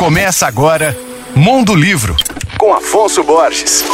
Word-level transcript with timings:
Começa 0.00 0.46
agora 0.46 0.96
Mundo 1.36 1.74
Livro, 1.74 2.16
com 2.56 2.72
Afonso 2.72 3.22
Borges. 3.22 3.84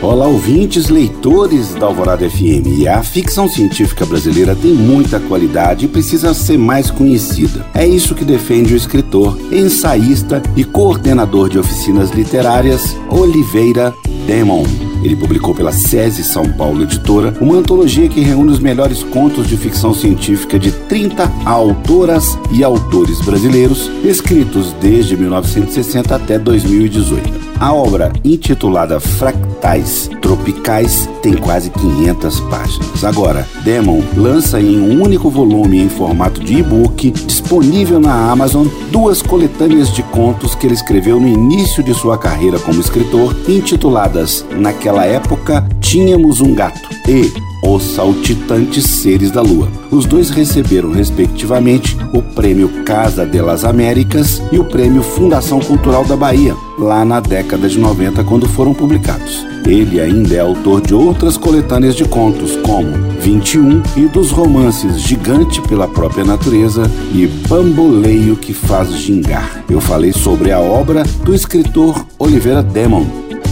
Olá, 0.00 0.26
ouvintes, 0.26 0.88
leitores 0.88 1.74
da 1.74 1.84
Alvorada 1.84 2.26
FM. 2.26 2.88
A 2.90 3.02
ficção 3.02 3.46
científica 3.46 4.06
brasileira 4.06 4.56
tem 4.56 4.72
muita 4.72 5.20
qualidade 5.20 5.84
e 5.84 5.88
precisa 5.88 6.32
ser 6.32 6.56
mais 6.56 6.90
conhecida. 6.90 7.66
É 7.74 7.86
isso 7.86 8.14
que 8.14 8.24
defende 8.24 8.72
o 8.72 8.76
escritor, 8.76 9.38
ensaísta 9.52 10.42
e 10.56 10.64
coordenador 10.64 11.50
de 11.50 11.58
oficinas 11.58 12.08
literárias 12.08 12.96
Oliveira 13.10 13.94
Demon. 14.26 14.64
Ele 15.02 15.16
publicou 15.16 15.54
pela 15.54 15.72
SESI 15.72 16.24
São 16.24 16.44
Paulo 16.52 16.82
Editora 16.82 17.34
uma 17.40 17.56
antologia 17.56 18.08
que 18.08 18.20
reúne 18.20 18.52
os 18.52 18.58
melhores 18.58 19.02
contos 19.02 19.46
de 19.46 19.56
ficção 19.56 19.94
científica 19.94 20.58
de 20.58 20.72
30 20.72 21.30
autoras 21.44 22.38
e 22.50 22.64
autores 22.64 23.20
brasileiros, 23.20 23.90
escritos 24.04 24.72
desde 24.80 25.16
1960 25.16 26.14
até 26.14 26.38
2018. 26.38 27.48
A 27.60 27.72
obra, 27.72 28.12
intitulada 28.24 29.00
Fractais 29.00 30.08
Tropicais, 30.22 31.08
tem 31.20 31.34
quase 31.34 31.70
500 31.70 32.40
páginas. 32.42 33.04
Agora, 33.04 33.48
Demon 33.64 34.00
lança 34.16 34.60
em 34.60 34.78
um 34.78 35.02
único 35.02 35.28
volume 35.28 35.80
em 35.80 35.88
formato 35.88 36.40
de 36.40 36.58
e-book, 36.58 37.10
disponível 37.10 37.98
na 37.98 38.30
Amazon, 38.30 38.68
duas 38.98 39.22
coletâneas 39.22 39.94
de 39.94 40.02
contos 40.02 40.56
que 40.56 40.66
ele 40.66 40.74
escreveu 40.74 41.20
no 41.20 41.28
início 41.28 41.84
de 41.84 41.94
sua 41.94 42.18
carreira 42.18 42.58
como 42.58 42.80
escritor, 42.80 43.32
intituladas 43.48 44.44
Naquela 44.50 45.06
época 45.06 45.64
Tínhamos 45.80 46.40
um 46.40 46.52
Gato 46.52 46.88
e 47.08 47.32
os 47.62 47.82
Saltitantes 47.94 48.84
Seres 48.84 49.30
da 49.30 49.42
Lua. 49.42 49.68
Os 49.90 50.04
dois 50.04 50.30
receberam, 50.30 50.90
respectivamente, 50.90 51.96
o 52.12 52.22
Prêmio 52.22 52.68
Casa 52.84 53.26
de 53.26 53.40
las 53.40 53.64
Américas 53.64 54.42
e 54.52 54.58
o 54.58 54.64
Prêmio 54.64 55.02
Fundação 55.02 55.60
Cultural 55.60 56.04
da 56.04 56.16
Bahia, 56.16 56.54
lá 56.78 57.04
na 57.04 57.20
década 57.20 57.68
de 57.68 57.78
90, 57.78 58.22
quando 58.24 58.48
foram 58.48 58.72
publicados. 58.72 59.46
Ele 59.66 60.00
ainda 60.00 60.34
é 60.34 60.40
autor 60.40 60.80
de 60.80 60.94
outras 60.94 61.36
coletâneas 61.36 61.94
de 61.94 62.04
contos, 62.04 62.56
como 62.62 62.90
21 63.20 63.82
e 63.96 64.06
dos 64.06 64.30
romances 64.30 65.00
Gigante 65.00 65.60
pela 65.62 65.86
própria 65.86 66.24
natureza 66.24 66.90
e 67.12 67.26
Bamboleio 67.48 68.36
que 68.36 68.54
faz 68.54 68.94
gingar. 68.94 69.62
Eu 69.68 69.80
falei 69.80 70.12
sobre 70.12 70.52
a 70.52 70.60
obra 70.60 71.02
do 71.22 71.34
escritor 71.34 72.06
Oliveira 72.18 72.62
Demon, 72.62 73.04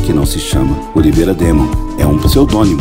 que 0.04 0.12
não 0.12 0.24
se 0.24 0.38
chama 0.38 0.76
Oliveira 0.94 1.34
Demon, 1.34 1.68
é 1.98 2.06
um 2.06 2.16
pseudônimo. 2.18 2.80